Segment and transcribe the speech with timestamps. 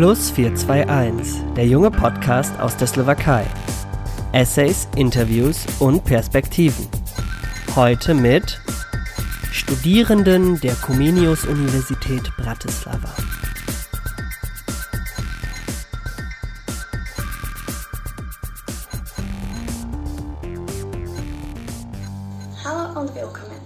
[0.00, 3.44] Plus 421, der junge Podcast aus der Slowakei.
[4.32, 6.88] Essays, Interviews und Perspektiven.
[7.76, 8.62] Heute mit
[9.52, 13.14] Studierenden der Comenius Universität Bratislava.
[22.64, 23.60] Hallo und willkommen.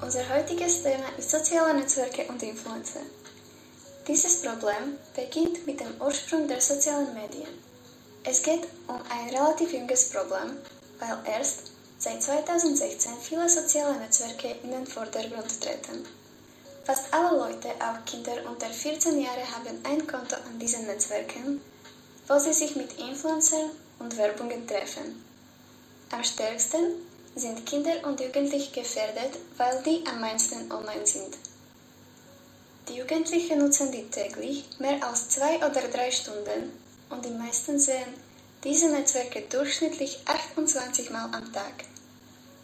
[0.00, 3.00] Unser heutiges Thema ist soziale Netzwerke und Influencer.
[4.06, 7.48] Dieses Problem beginnt mit dem Ursprung der sozialen Medien.
[8.22, 10.58] Es geht um ein relativ junges Problem,
[10.98, 16.04] weil erst seit 2016 viele soziale Netzwerke in den Vordergrund treten.
[16.84, 21.62] Fast alle Leute, auch Kinder unter 14 Jahren, haben ein Konto an diesen Netzwerken,
[22.28, 25.24] wo sie sich mit Influencern und Werbungen treffen.
[26.10, 27.00] Am stärksten
[27.36, 31.38] sind Kinder und Jugendliche gefährdet, weil die am meisten online sind.
[32.88, 36.70] Die Jugendlichen nutzen die täglich mehr als zwei oder drei Stunden
[37.08, 38.14] und die meisten sehen
[38.62, 41.84] diese Netzwerke durchschnittlich 28 Mal am Tag.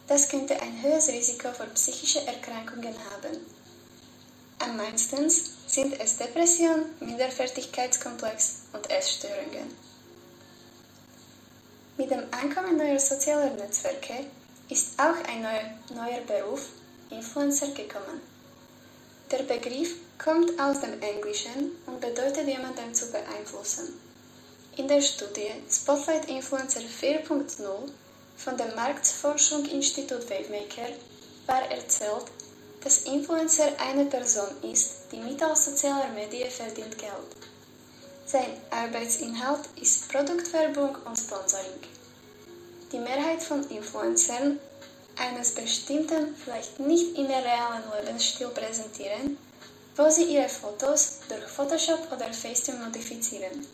[0.07, 3.37] Das könnte ein höheres Risiko für psychische Erkrankungen haben.
[4.59, 9.75] Am meisten sind es Depression, Minderfertigkeitskomplex und Essstörungen.
[11.97, 14.25] Mit dem Ankommen neuer sozialer Netzwerke
[14.69, 16.67] ist auch ein neuer, neuer Beruf,
[17.09, 18.30] Influencer, gekommen.
[19.31, 23.97] Der Begriff kommt aus dem Englischen und bedeutet jemanden zu beeinflussen.
[24.75, 27.63] In der Studie Spotlight Influencer 4.0
[28.35, 30.89] von dem Marktforschungsinstitut Wavemaker
[31.47, 32.25] war erzählt,
[32.83, 37.31] dass Influencer eine Person ist, die mittels sozialer Medien verdient Geld.
[38.25, 41.79] Sein Arbeitsinhalt ist Produktwerbung und Sponsoring.
[42.91, 44.59] Die Mehrheit von Influencern
[45.17, 49.37] eines bestimmten, vielleicht nicht immer realen Lebensstil präsentieren,
[49.95, 53.65] wo sie ihre Fotos durch Photoshop oder Facetune modifizieren.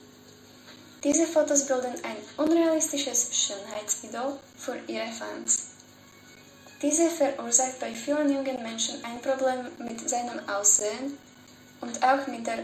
[1.03, 5.67] Diese Fotos bilden ein unrealistisches Schönheitsideal für ihre Fans.
[6.81, 11.17] Diese verursacht bei vielen jungen Menschen ein Problem mit seinem Aussehen
[11.81, 12.59] und auch mit der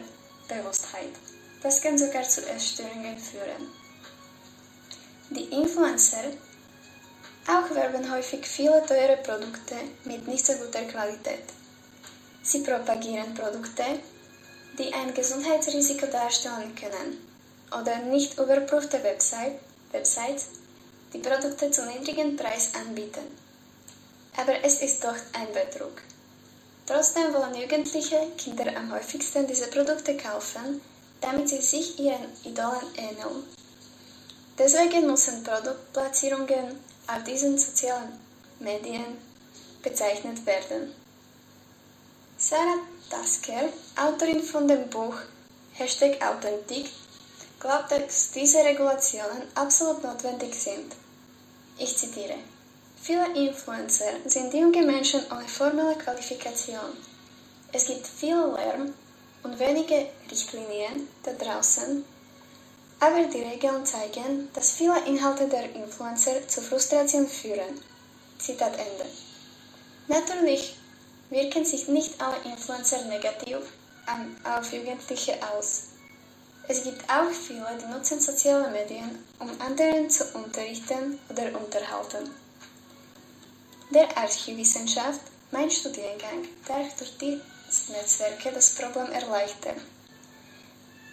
[0.48, 1.14] Bewusstheit.
[1.62, 3.72] Das kann sogar zu Essstörungen führen.
[5.30, 6.26] Die Influencer
[7.48, 11.44] auch werben häufig viele teure Produkte mit nicht so guter Qualität.
[12.42, 13.84] Sie propagieren Produkte,
[14.78, 17.18] die ein Gesundheitsrisiko darstellen können
[17.72, 19.60] oder nicht überprüfte Website,
[19.92, 20.48] Websites,
[21.14, 23.38] die Produkte zu niedrigen Preis anbieten.
[24.36, 26.02] Aber es ist doch ein Betrug.
[26.86, 30.82] Trotzdem wollen Jugendliche Kinder am häufigsten diese Produkte kaufen,
[31.22, 33.44] damit sie sich ihren Idolen ähneln.
[34.58, 36.78] Deswegen müssen Produktplatzierungen
[37.08, 38.20] auf diesen sozialen
[38.60, 39.18] Medien
[39.82, 40.94] bezeichnet werden.
[42.38, 45.16] Sarah Tasker, Autorin von dem Buch
[45.74, 46.90] Hashtag Authentik,
[47.60, 50.94] glaubt, dass diese Regulationen absolut notwendig sind.
[51.78, 52.36] Ich zitiere.
[53.02, 56.98] Viele Influencer sind junge Menschen ohne formelle Qualifikation.
[57.72, 58.94] Es gibt viel Lärm
[59.44, 62.06] und wenige Richtlinien da draußen,
[63.04, 67.82] aber die Regeln zeigen, dass viele Inhalte der Influencer zu Frustration führen.
[68.38, 69.06] Zitat Ende.
[70.08, 70.78] Natürlich
[71.30, 73.58] wirken sich nicht alle Influencer negativ
[74.46, 75.88] auf Jugendliche aus.
[76.70, 82.30] Es gibt auch viele, die nutzen soziale Medien, um anderen zu unterrichten oder unterhalten.
[83.90, 85.20] Der Archivwissenschaft,
[85.52, 87.42] mein Studiengang, darf durch die
[87.90, 89.76] Netzwerke das Problem erleichtern.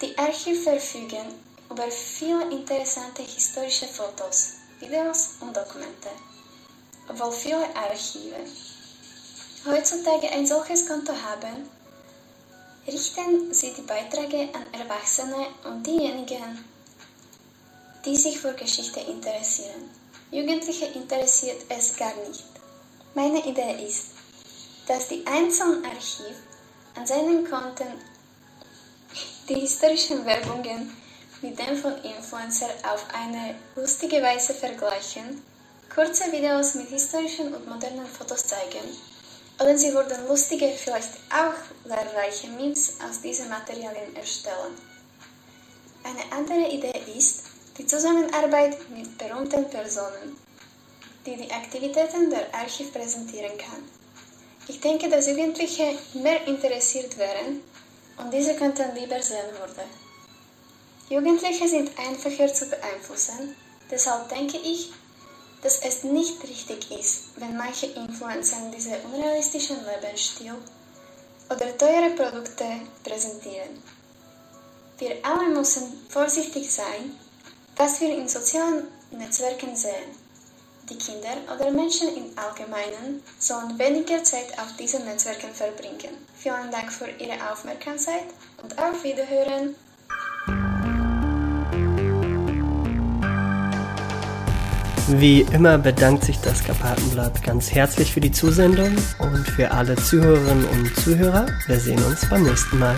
[0.00, 6.10] Die Archive verfügen über viele interessante historische Fotos, Videos und Dokumente.
[7.08, 8.36] Obwohl viele Archive
[9.64, 11.68] heutzutage ein solches Konto haben,
[12.86, 16.64] richten sie die Beiträge an Erwachsene und diejenigen,
[18.04, 19.90] die sich für Geschichte interessieren.
[20.30, 22.44] Jugendliche interessiert es gar nicht.
[23.14, 24.06] Meine Idee ist,
[24.86, 26.36] dass die einzelnen Archive
[26.96, 27.88] an seinen Konten
[29.48, 30.99] die historischen Werbungen
[31.42, 35.42] mit dem von Influencer auf eine lustige Weise vergleichen,
[35.94, 38.86] kurze Videos mit historischen und modernen Fotos zeigen,
[39.58, 44.74] oder sie würden lustige, vielleicht auch lehrreiche Memes aus diesen Materialien erstellen.
[46.02, 47.44] Eine andere Idee ist
[47.76, 50.36] die Zusammenarbeit mit berühmten Personen,
[51.26, 53.82] die die Aktivitäten der Archiv präsentieren kann.
[54.68, 57.60] Ich denke, dass Jugendliche mehr interessiert wären
[58.18, 59.84] und diese könnten lieber sehen würde.
[61.10, 63.56] Jugendliche sind einfacher zu beeinflussen,
[63.90, 64.92] deshalb denke ich,
[65.60, 70.54] dass es nicht richtig ist, wenn manche Influencer diesen unrealistischen Lebensstil
[71.50, 72.64] oder teure Produkte
[73.02, 73.82] präsentieren.
[74.98, 77.18] Wir alle müssen vorsichtig sein,
[77.74, 80.14] was wir in sozialen Netzwerken sehen.
[80.88, 86.24] Die Kinder oder Menschen im Allgemeinen sollen weniger Zeit auf diesen Netzwerken verbringen.
[86.36, 88.26] Vielen Dank für Ihre Aufmerksamkeit
[88.62, 89.74] und auf Wiederhören.
[95.18, 100.64] Wie immer bedankt sich das Karpatenblatt ganz herzlich für die Zusendung und für alle Zuhörerinnen
[100.64, 101.46] und Zuhörer.
[101.66, 102.96] Wir sehen uns beim nächsten Mal.